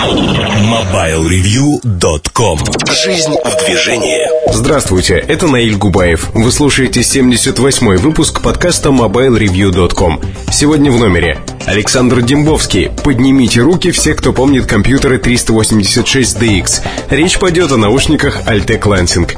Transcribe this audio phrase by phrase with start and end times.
[0.00, 2.58] MobileReview.com
[3.04, 6.30] Жизнь в движении Здравствуйте, это Наиль Губаев.
[6.32, 10.22] Вы слушаете 78-й выпуск подкаста MobileReview.com.
[10.50, 12.90] Сегодня в номере Александр Дембовский.
[13.04, 16.80] Поднимите руки все, кто помнит компьютеры 386DX.
[17.10, 19.30] Речь пойдет о наушниках Altec Lansing.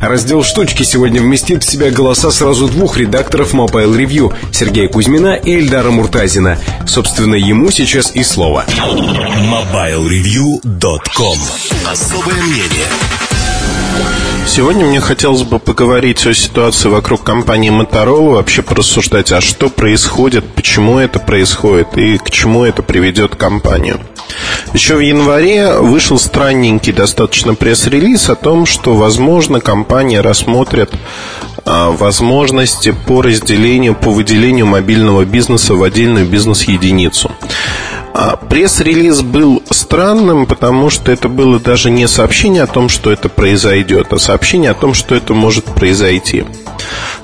[0.00, 5.56] Раздел «Штучки» сегодня вместит в себя голоса сразу двух редакторов Mobile Review– Сергея Кузьмина и
[5.56, 6.58] Эльдара Муртазина.
[6.86, 8.64] Собственно, ему сейчас и слово.
[8.68, 11.38] MobileReview.com
[11.86, 12.86] Особое мнение
[14.46, 20.46] Сегодня мне хотелось бы поговорить о ситуации вокруг компании Motorola, вообще порассуждать, а что происходит,
[20.54, 24.00] почему это происходит и к чему это приведет компанию.
[24.72, 30.90] Еще в январе вышел странненький достаточно пресс-релиз о том, что, возможно, компания рассмотрит
[31.64, 37.30] а, возможности по разделению, по выделению мобильного бизнеса в отдельную бизнес-единицу.
[38.12, 43.28] А пресс-релиз был странным, потому что это было даже не сообщение о том, что это
[43.28, 46.44] произойдет, а сообщение о том, что это может произойти.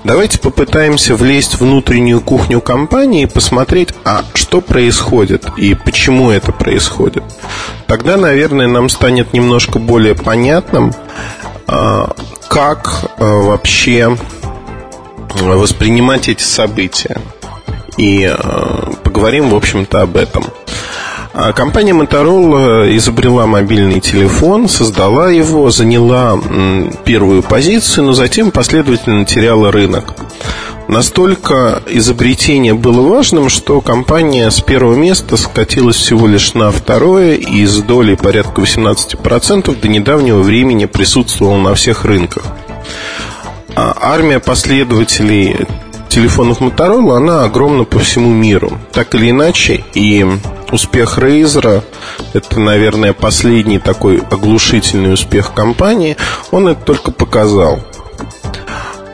[0.04, 6.52] Давайте попытаемся влезть в внутреннюю кухню компании и посмотреть, а что происходит и почему это
[6.52, 7.24] происходит.
[7.88, 10.92] Тогда, наверное, нам станет немножко более понятным,
[11.66, 12.14] а,
[12.48, 14.16] как а, вообще
[15.34, 17.18] воспринимать эти события.
[17.96, 18.32] И
[19.02, 20.44] поговорим, в общем-то, об этом.
[21.54, 26.40] Компания Motorola изобрела мобильный телефон, создала его, заняла
[27.04, 30.14] первую позицию, но затем последовательно теряла рынок.
[30.88, 37.66] Настолько изобретение было важным, что компания с первого места скатилась всего лишь на второе и
[37.66, 42.44] с долей порядка 18% до недавнего времени присутствовала на всех рынках.
[43.74, 45.66] А армия последователей
[46.08, 48.78] телефонов Motorola, она огромна по всему миру.
[48.92, 50.24] Так или иначе, и
[50.72, 51.82] успех Razer,
[52.32, 56.16] это, наверное, последний такой оглушительный успех компании,
[56.50, 57.80] он это только показал.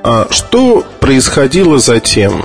[0.05, 2.45] А что происходило затем?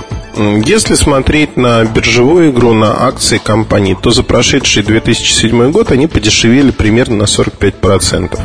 [0.64, 6.70] Если смотреть на биржевую игру, на акции компании, то за прошедший 2007 год они подешевели
[6.70, 8.38] примерно на 45%.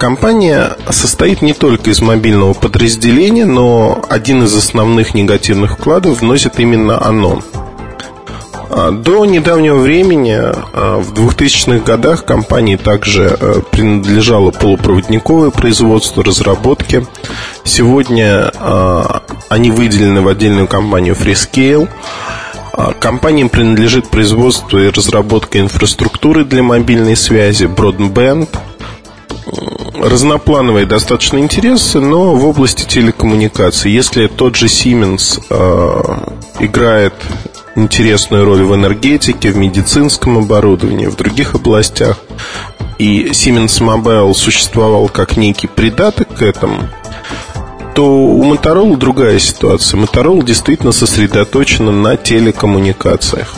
[0.00, 7.02] Компания состоит не только из мобильного подразделения, но один из основных негативных вкладов вносит именно
[7.02, 7.40] оно.
[8.68, 17.06] А, до недавнего времени, а, в 2000-х годах, компании также э, принадлежало полупроводниковое производство, разработки.
[17.64, 21.88] Сегодня а, они выделены в отдельную компанию Freescale.
[23.00, 28.48] Компаниям принадлежит производство и разработка инфраструктуры для мобильной связи, Broadband–
[30.00, 33.90] разноплановые достаточно интересы, но в области телекоммуникаций.
[33.90, 37.14] Если тот же Siemens э, играет
[37.76, 42.18] интересную роль в энергетике, в медицинском оборудовании, в других областях,
[42.98, 46.88] и Siemens Mobile существовал как некий придаток к этому,
[47.94, 50.00] то у Motorola другая ситуация.
[50.00, 53.54] Motorola действительно сосредоточена на телекоммуникациях.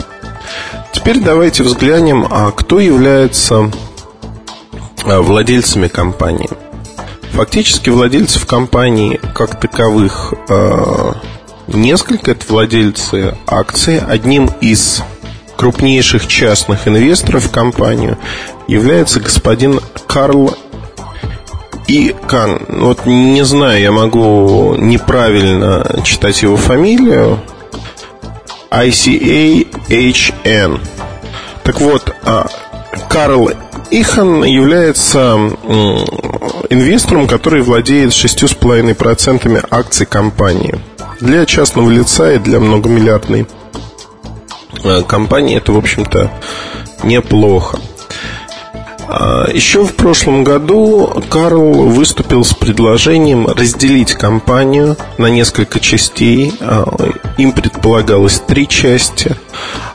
[0.91, 3.71] Теперь давайте взглянем, а кто является
[5.05, 6.49] Э, владельцами компании.
[7.31, 11.13] Фактически владельцев компании как таковых э,
[11.73, 12.31] несколько.
[12.31, 13.99] Это владельцы акций.
[13.99, 15.03] Одним из
[15.57, 18.17] крупнейших частных инвесторов в компанию
[18.67, 20.55] является господин Карл
[21.87, 22.61] и Кан.
[22.69, 27.39] Вот не знаю, я могу неправильно читать его фамилию.
[28.71, 29.69] ICAHN.
[31.63, 32.47] Так вот, а,
[33.09, 33.51] Карл
[33.91, 35.33] Ихан является
[36.69, 40.79] инвестором, который владеет 6,5% акций компании.
[41.19, 43.47] Для частного лица и для многомиллиардной
[44.83, 46.31] э, компании это, в общем-то,
[47.03, 47.79] неплохо.
[49.07, 56.53] А, еще в прошлом году Карл выступил с предложением разделить компанию на несколько частей.
[56.61, 56.85] А,
[57.37, 59.35] им предполагалось три части.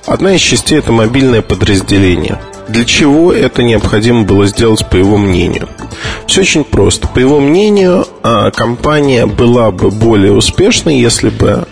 [0.05, 5.69] Одна из частей– это мобильное подразделение– для чего это необходимо было сделать, по его мнению?
[6.27, 7.09] Все очень просто.
[7.09, 11.67] По его мнению, а, компания была бы более успешной, если бы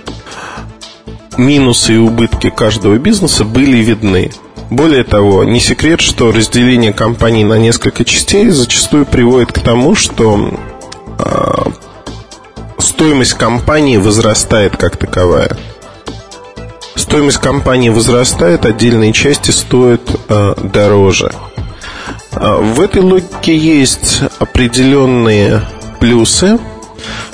[1.36, 4.30] минусы и убытки каждого бизнеса были видны.
[4.70, 10.50] Более того, не секрет, что разделение компании на несколько частей зачастую приводит к тому, что
[11.18, 11.70] э,
[12.78, 15.56] стоимость компании возрастает как таковая.
[17.02, 21.32] Стоимость компании возрастает, отдельные части стоят э, дороже.
[22.30, 25.62] Э, в этой логике есть определенные
[25.98, 26.60] плюсы,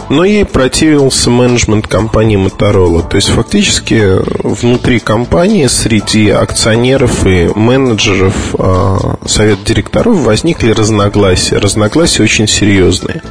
[0.09, 3.07] но ей противился менеджмент компании Motorola.
[3.07, 11.59] То есть фактически внутри компании среди акционеров и менеджеров а, совет директоров возникли разногласия.
[11.59, 13.23] Разногласия очень серьезные.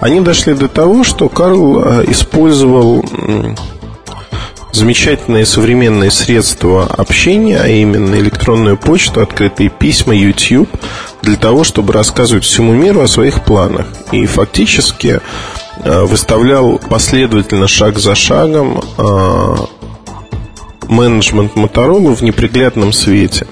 [0.00, 3.04] Они дошли до того, что Карл а, использовал
[4.72, 10.68] замечательные современные средства общения, а именно электронную почту, открытые письма, YouTube,
[11.22, 13.86] для того, чтобы рассказывать всему миру о своих планах.
[14.12, 15.20] И фактически
[15.82, 19.56] э, выставлял последовательно, шаг за шагом, э,
[20.88, 23.46] менеджмент Моторола в неприглядном свете.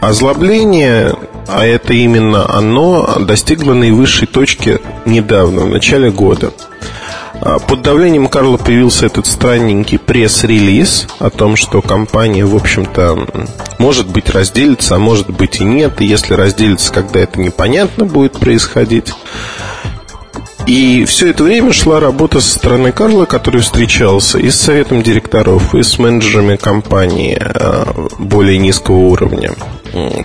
[0.00, 1.14] Озлобление,
[1.48, 6.52] а это именно оно, достигло наивысшей точки недавно, в начале года–
[7.40, 13.46] под давлением Карла появился этот странненький пресс-релиз о том, что компания, в общем-то,
[13.78, 16.00] может быть разделится, а может быть и нет.
[16.00, 19.12] И если разделится, когда это непонятно будет происходить.
[20.66, 25.74] И все это время шла работа со стороны Карла, который встречался и с советом директоров,
[25.74, 29.52] и с менеджерами компании а, более низкого уровня.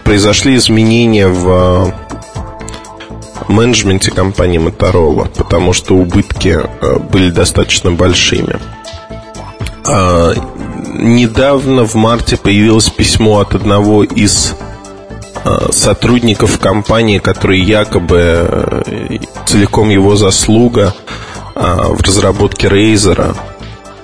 [0.03, 1.93] Произошли изменения в
[3.49, 8.59] менеджменте компании Motorola, потому что убытки э, были достаточно большими.
[9.85, 10.33] А,
[10.93, 14.55] недавно в марте появилось письмо от одного из
[15.43, 20.93] э, сотрудников компании, который якобы э, целиком его заслуга
[21.55, 23.35] а, в разработке Razer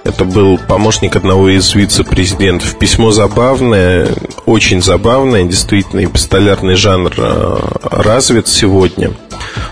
[0.03, 2.77] это был помощник одного из вице-президентов.
[2.77, 4.07] Письмо забавное,
[4.45, 9.11] очень забавное, действительно, и пистолярный жанр э, развит сегодня,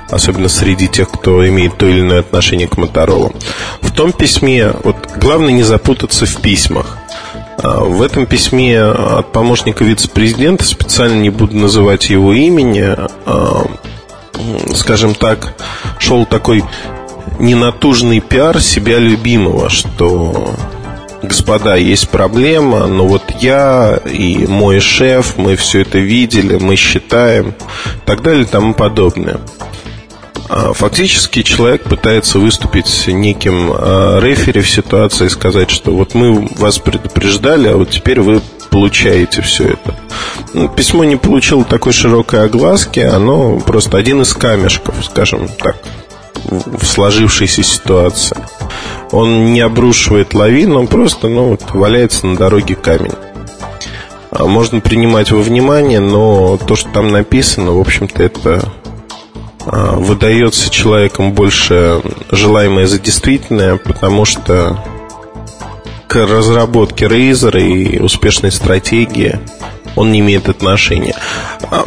[0.10, 3.34] особенно среди тех, кто имеет то или иное отношение к Моторолу.
[3.82, 6.98] В том письме, вот главное не запутаться в письмах.
[7.58, 12.96] А, в этом письме от помощника вице-президента, специально не буду называть его имени,
[13.26, 13.68] а,
[14.76, 15.54] скажем так,
[16.00, 16.64] шел такой
[17.40, 20.54] ненатужный пиар себя любимого, что
[21.22, 27.50] господа, есть проблема, но вот я и мой шеф, мы все это видели, мы считаем,
[27.50, 29.40] и так далее и тому подобное.
[30.50, 36.48] А фактически человек пытается выступить неким а, рефери в ситуации и сказать, что вот мы
[36.58, 39.96] вас предупреждали, а вот теперь вы получаете все это.
[40.54, 45.76] Ну, письмо не получило такой широкой огласки, оно просто один из камешков, скажем так,
[46.48, 48.38] в сложившейся ситуации.
[49.12, 53.14] Он не обрушивает лавину, он просто ну, валяется на дороге камень.
[54.32, 58.72] А можно принимать во внимание, но то, что там написано, в общем-то, это
[59.66, 62.02] а, выдается человеком больше
[62.32, 64.84] желаемое за действительное, потому что
[66.08, 69.40] к разработке Razer и успешной стратегии
[69.96, 71.16] он не имеет отношения.
[71.70, 71.86] А,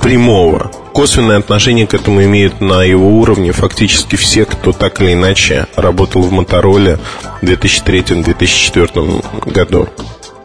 [0.00, 0.70] прямого.
[0.92, 6.22] Косвенное отношение к этому имеют на его уровне фактически все, кто так или иначе работал
[6.22, 6.98] в Мотороле
[7.40, 9.88] в 2003-2004 году.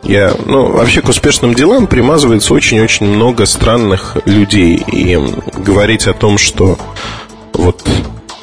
[0.03, 4.75] Я, ну, вообще к успешным делам примазывается очень-очень много странных людей.
[4.75, 5.17] И
[5.57, 6.77] говорить о том, что
[7.53, 7.83] вот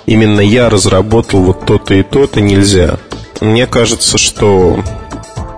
[0.06, 2.98] именно я разработал вот то-то и то-то нельзя.
[3.40, 4.82] Мне кажется, что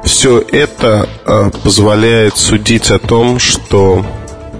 [0.04, 4.04] все это а, позволяет судить о том, что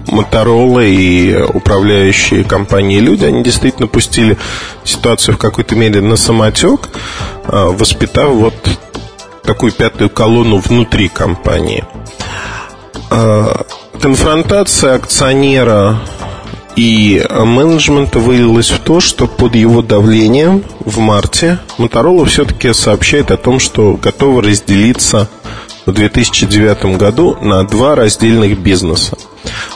[0.07, 4.37] Моторола и управляющие компании люди, они действительно пустили
[4.83, 6.89] ситуацию в какой-то мере на самотек,
[7.45, 8.53] а, воспитав вот
[9.43, 11.83] такую пятую колонну внутри компании.
[13.09, 13.65] А,
[14.01, 15.99] конфронтация акционера
[16.75, 23.37] и менеджмента вылилась в то, что под его давлением в марте Моторола все-таки сообщает о
[23.37, 25.29] том, что готова разделиться
[25.85, 29.17] в 2009 году на два раздельных бизнеса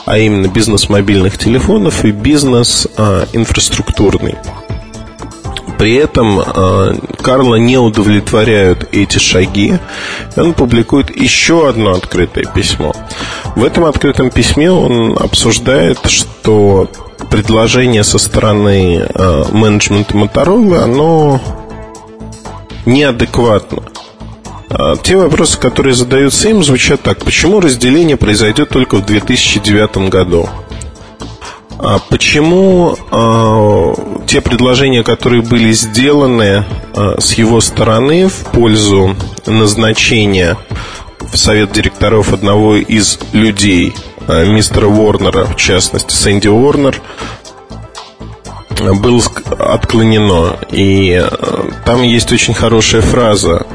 [0.04, 4.36] а именно бизнес мобильных телефонов и бизнес а, инфраструктурный.
[5.78, 9.78] При этом э, Карла не удовлетворяют эти шаги,
[10.36, 12.92] он публикует еще одно открытое письмо.
[13.56, 16.90] В этом открытом письме он обсуждает, что
[17.30, 21.40] предложение со стороны э, менеджмента Моторола, оно
[22.84, 23.82] неадекватно.
[24.70, 27.24] А, те вопросы, которые задаются им, звучат так.
[27.24, 30.48] Почему разделение произойдет только в 2009 году?
[31.82, 33.94] А почему э,
[34.26, 40.58] те предложения, которые были сделаны э, с его стороны в пользу назначения
[41.20, 43.94] в совет директоров одного из людей,
[44.28, 47.00] э, мистера Уорнера, в частности, Сэнди Уорнер,
[48.94, 49.22] было
[49.58, 50.56] отклонено.
[50.70, 53.66] И э, там есть очень хорошая фраза,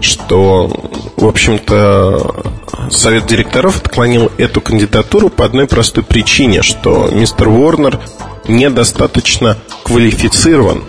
[0.00, 0.70] что,
[1.16, 2.44] в общем-то,
[2.90, 8.00] совет директоров отклонил эту кандидатуру по одной простой причине, что мистер Уорнер
[8.46, 10.84] недостаточно квалифицирован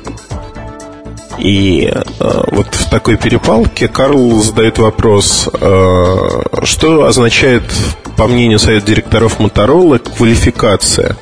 [1.37, 6.15] И э, вот в такой перепалке Карл задает вопрос, э,
[6.63, 7.63] что означает,
[8.17, 11.17] по мнению совета директоров Моторола, квалификация?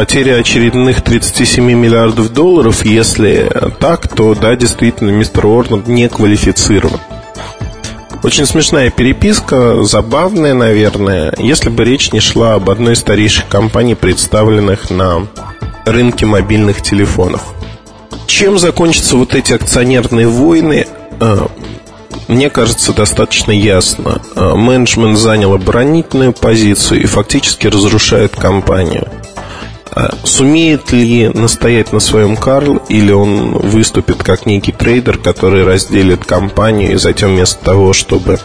[0.00, 6.98] Потеря очередных 37 миллиардов долларов, если так, то да, действительно, мистер Уорнер не квалифицирован.
[8.22, 13.94] Очень смешная переписка, забавная, наверное, если бы речь не шла об одной из старейших компаний,
[13.94, 15.26] представленных на
[15.84, 17.42] рынке мобильных телефонов.
[18.26, 20.86] Чем закончатся вот эти акционерные войны,
[21.20, 21.46] э,
[22.26, 24.22] мне кажется, достаточно ясно.
[24.34, 29.06] Э, менеджмент занял оборонительную позицию и фактически разрушает компанию.
[29.92, 36.24] А сумеет ли настоять на своем Карл, или он выступит как некий трейдер, который разделит
[36.24, 38.38] компанию и затем вместо того, чтобы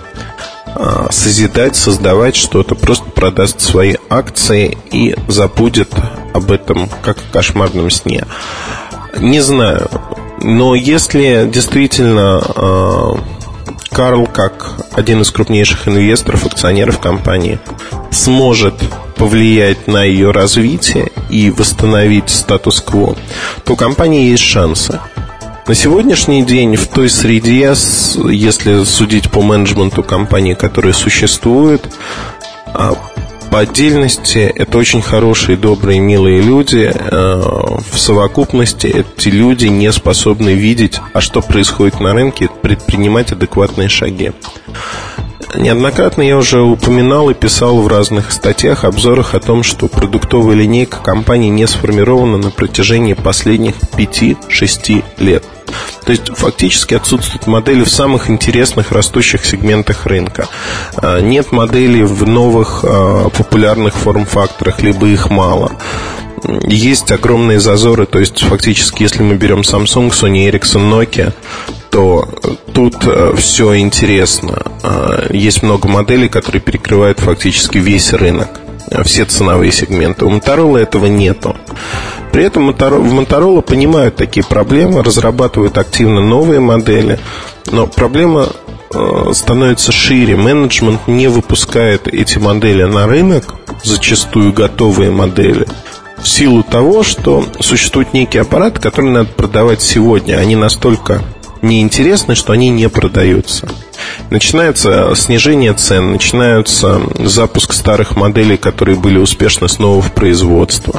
[0.67, 5.89] а, созидать, создавать что-то, просто продаст свои акции и забудет
[6.33, 8.25] об этом как о кошмарном сне.
[9.19, 9.89] Не знаю.
[10.41, 13.19] Но если действительно а,
[13.91, 17.59] Карл, как один из крупнейших инвесторов, акционеров компании,
[18.15, 18.75] сможет
[19.15, 23.15] повлиять на ее развитие и восстановить статус-кво,
[23.63, 25.00] то у компании есть шансы.
[25.67, 27.74] На сегодняшний день в той среде,
[28.29, 31.89] если судить по менеджменту компании, которые существуют,
[32.67, 32.95] а,
[33.50, 36.91] по отдельности это очень хорошие, добрые, милые люди.
[36.93, 43.89] А, в совокупности эти люди не способны видеть, а что происходит на рынке, предпринимать адекватные
[43.89, 44.34] шаги.
[45.57, 50.97] Неоднократно я уже упоминал и писал в разных статьях, обзорах о том, что продуктовая линейка
[50.97, 55.43] компании не сформирована на протяжении последних 5-6 лет.
[56.05, 60.47] То есть фактически отсутствуют модели в самых интересных растущих сегментах рынка.
[60.95, 65.71] А, нет моделей в новых а, популярных форм-факторах, либо их мало
[66.67, 71.33] есть огромные зазоры, то есть фактически, если мы берем Samsung, Sony Ericsson, Nokia,
[71.89, 72.27] то
[72.73, 74.61] тут э, все интересно.
[74.83, 78.49] А, есть много моделей, которые перекрывают фактически весь рынок,
[78.91, 80.25] э, все ценовые сегменты.
[80.25, 81.55] У Motorola этого нету.
[82.31, 87.17] При этом в Motorola понимают такие проблемы, разрабатывают активно новые модели,
[87.71, 88.49] но проблема
[88.93, 90.35] э, становится шире.
[90.35, 95.65] Менеджмент не выпускает эти модели на рынок, зачастую готовые модели,
[96.25, 100.38] в силу того, что существует некий аппарат, который надо продавать сегодня.
[100.38, 101.22] Они настолько
[101.62, 103.70] неинтересны, что они не продаются.
[104.32, 110.94] Начинается снижение цен, начинается запуск старых моделей, которые были успешно снова в производство.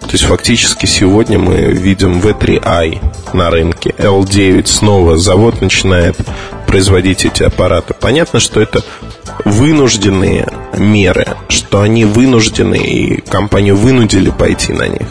[0.00, 2.98] То есть фактически сегодня мы видим V3i
[3.34, 3.94] на рынке.
[3.96, 6.16] L9 снова завод начинает
[6.68, 7.94] производить эти аппараты.
[7.98, 8.82] Понятно, что это
[9.44, 10.46] вынужденные
[10.76, 15.08] меры, что они вынуждены и компанию вынудили пойти на них.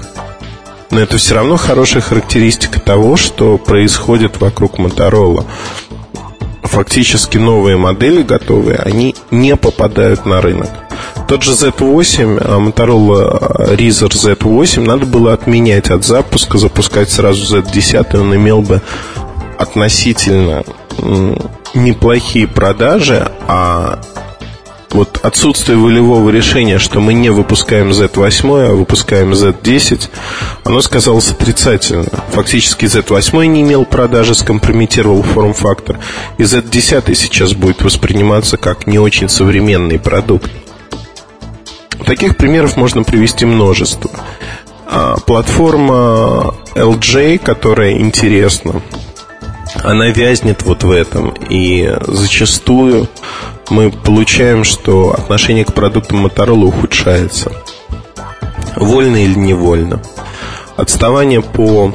[0.92, 5.46] Но это все равно хорошая характеристика того, что происходит вокруг Моторола.
[6.64, 10.70] Фактически новые модели готовые, они не попадают на рынок.
[11.28, 18.18] Тот же Z8, а, Motorola Razr Z8 надо было отменять от запуска, запускать сразу Z10,
[18.20, 18.82] он имел бы
[19.58, 20.64] относительно
[21.74, 24.00] неплохие продажи, а
[24.92, 30.10] вот отсутствие волевого решения, что мы не выпускаем Z8, а выпускаем Z10,
[30.64, 32.08] оно сказалось отрицательно.
[32.32, 36.00] Фактически Z8 не имел продажи, скомпрометировал форм-фактор,
[36.38, 40.50] и Z10 сейчас будет восприниматься как не очень современный продукт.
[42.06, 44.10] Таких примеров можно привести множество.
[44.86, 48.82] А, платформа LJ, которая интересна,
[49.84, 51.34] она вязнет вот в этом.
[51.50, 53.08] И зачастую
[53.70, 57.52] мы получаем, что отношение к продуктам Motorola ухудшается.
[58.76, 60.02] Вольно или невольно.
[60.76, 61.94] Отставание по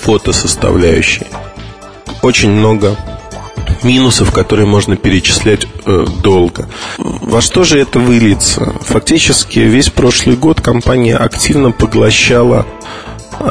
[0.00, 1.26] фотосоставляющей.
[2.22, 2.96] Очень много
[3.82, 6.68] минусов, которые можно перечислять э, долго.
[6.98, 8.74] Во что же это выльется?
[8.82, 12.66] Фактически весь прошлый год компания активно поглощала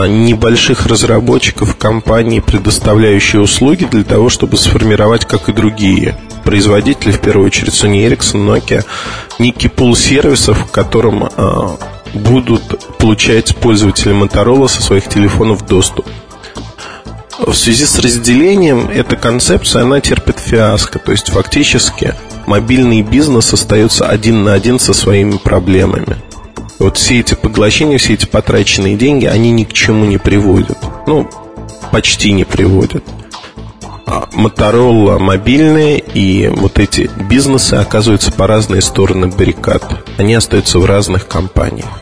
[0.07, 7.47] небольших разработчиков компаний, предоставляющие услуги для того, чтобы сформировать, как и другие производители, в первую
[7.47, 8.83] очередь Sony Ericsson, Nokia,
[9.39, 11.77] некий пул сервисов, к которым а,
[12.13, 16.07] будут получать пользователи Motorola со своих телефонов доступ.
[17.39, 20.99] В связи с разделением эта концепция, она терпит фиаско.
[20.99, 22.13] То есть фактически
[22.45, 26.17] мобильный бизнес остается один на один со своими проблемами.
[26.81, 30.79] Вот все эти поглощения, все эти потраченные деньги, они ни к чему не приводят.
[31.05, 31.29] Ну,
[31.91, 33.03] почти не приводят.
[34.07, 39.83] А Моторола мобильные и вот эти бизнесы оказываются по разные стороны баррикад.
[40.17, 42.01] Они остаются в разных компаниях.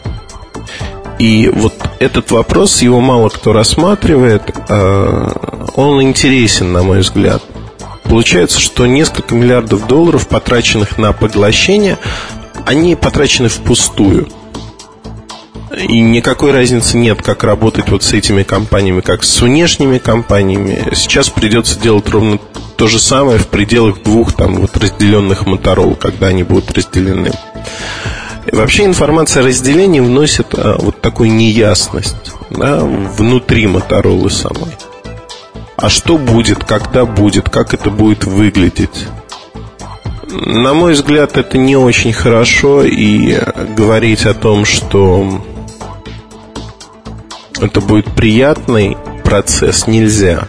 [1.20, 5.30] И вот этот вопрос, его мало кто рассматривает, э,
[5.76, 7.44] он интересен, на мой взгляд.
[8.04, 11.98] Получается, что несколько миллиардов долларов, потраченных на поглощение,
[12.66, 14.30] они потрачены впустую.
[15.78, 20.84] И никакой разницы нет, как работать вот с этими компаниями, как с внешними компаниями.
[20.96, 22.40] Сейчас придется делать ровно
[22.76, 27.32] то же самое в пределах двух там вот разделенных моторол, когда они будут разделены.
[28.52, 34.76] И вообще информация о разделении вносит а, вот такую неясность да, внутри моторолы самой.
[35.78, 39.08] А что будет, когда будет, как это будет выглядеть?
[40.28, 43.40] На мой взгляд, это не очень хорошо, и
[43.76, 45.44] говорить о том, что
[47.62, 50.48] это будет приятный процесс, нельзя.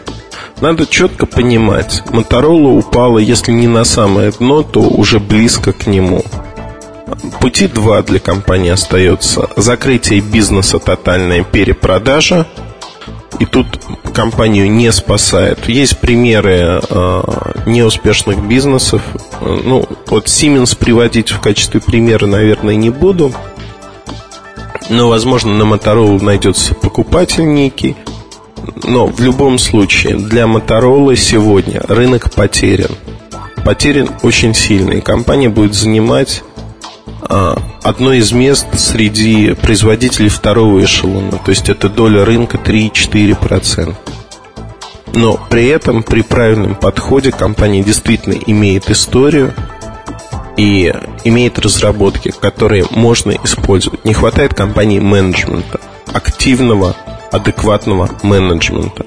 [0.60, 6.22] Надо четко понимать, Моторола упала, если не на самое дно, то уже близко к нему.
[7.40, 9.48] Пути два для компании остается.
[9.56, 12.46] Закрытие бизнеса, тотальная перепродажа.
[13.38, 13.66] И тут
[14.12, 15.66] компанию не спасает.
[15.66, 17.22] Есть примеры э,
[17.66, 19.00] неуспешных бизнесов.
[19.40, 23.32] Ну, вот Siemens приводить в качестве примера, наверное, не буду.
[24.90, 27.96] Но, возможно, на Motorola найдется покупатель некий.
[28.82, 32.90] Но в любом случае, для Motorola сегодня рынок потерян.
[33.64, 34.90] Потерян очень сильно.
[34.90, 36.42] И компания будет занимать
[37.22, 41.38] а, одно из мест среди производителей второго эшелона.
[41.44, 43.94] То есть это доля рынка 3-4%.
[45.14, 49.54] Но при этом, при правильном подходе, компания действительно имеет историю
[50.56, 50.92] и
[51.24, 54.04] имеет разработки, которые можно использовать.
[54.04, 55.80] Не хватает компании менеджмента,
[56.12, 56.96] активного,
[57.32, 59.06] адекватного менеджмента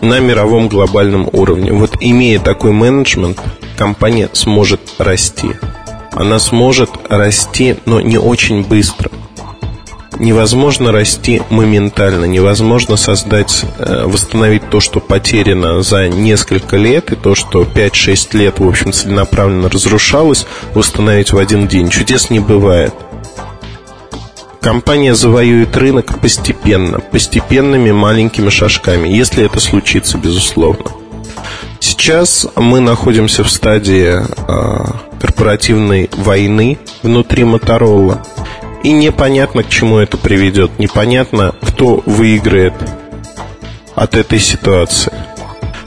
[0.00, 1.72] на мировом глобальном уровне.
[1.72, 3.40] Вот имея такой менеджмент,
[3.76, 5.50] компания сможет расти.
[6.12, 9.10] Она сможет расти, но не очень быстро–
[10.18, 17.34] невозможно расти моментально, невозможно создать, э, восстановить то, что потеряно за несколько лет, и то,
[17.34, 21.88] что 5-6 лет, в общем, целенаправленно разрушалось, восстановить в один день.
[21.90, 22.94] Чудес не бывает.
[24.60, 30.90] Компания завоюет рынок постепенно, постепенными маленькими шажками, если это случится, безусловно.
[31.80, 34.84] Сейчас мы находимся в стадии э,
[35.20, 38.22] корпоративной войны внутри Моторола.
[38.84, 40.78] И непонятно, к чему это приведет.
[40.78, 42.74] Непонятно, кто выиграет
[43.94, 45.10] от этой ситуации.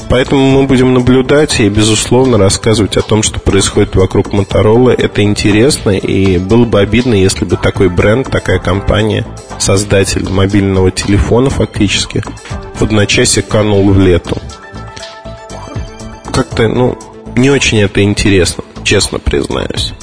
[0.10, 4.90] Поэтому мы будем наблюдать и, безусловно, рассказывать о том, что происходит вокруг Моторола.
[4.90, 9.28] Это интересно, и было бы обидно, если бы такой бренд, такая компания,
[9.60, 12.24] создатель мобильного телефона фактически,
[12.74, 14.38] в одночасье канул в лету.
[16.34, 16.98] Как-то, ну,
[17.36, 19.94] не очень это интересно, честно признаюсь.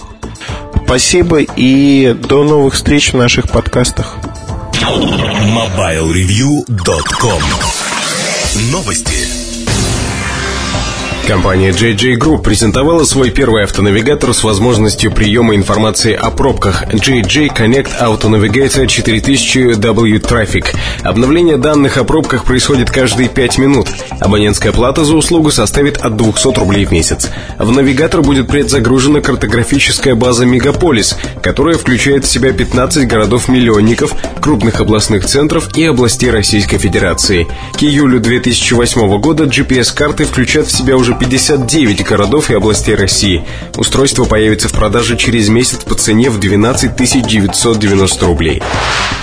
[0.85, 4.19] Спасибо и до новых встреч в наших подкастах.
[4.73, 7.43] MobileReview.com
[8.71, 9.24] Новости.
[11.27, 17.89] Компания JJ Group презентовала свой первый автонавигатор с возможностью приема информации о пробках JJ Connect
[17.99, 20.67] Auto Navigator 4000W Traffic.
[21.03, 23.89] Обновление данных о пробках происходит каждые 5 минут.
[24.21, 27.31] Абонентская плата за услугу составит от 200 рублей в месяц.
[27.59, 35.25] В навигатор будет предзагружена картографическая база Мегаполис, которая включает в себя 15 городов-миллионников, крупных областных
[35.25, 37.47] центров и областей Российской Федерации.
[37.73, 43.45] К июлю 2008 года GPS-карты включат в себя уже 59 городов и областей России.
[43.77, 48.63] Устройство появится в продаже через месяц по цене в 12 990 рублей.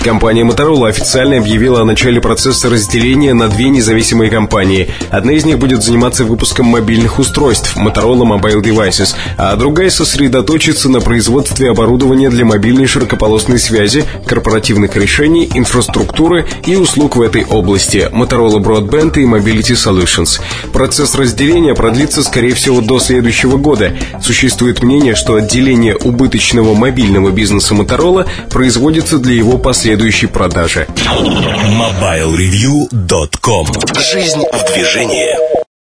[0.04, 4.90] Компания Motorola официально объявила о начале процесса разделения на две независимые компании.
[5.10, 11.02] Одна из них будет заниматься выпуском мобильных устройств Motorola Mobile Devices, а другая сосредоточится на
[11.02, 18.60] производстве оборудования для мобильной широкополосной связи, корпоративных решений, инфраструктуры и услуг в этой области Motorola
[18.60, 20.42] Broadband и Mobility Solutions.
[20.74, 23.98] Процесс разделения продлится, скорее всего, до следующего года.
[24.22, 30.86] Существует мнение, что отделение убыточного мобильного бизнеса Motorola производится для его последующей продажи.
[30.86, 33.68] MobileReview.com
[34.14, 35.61] Жизнь в движении.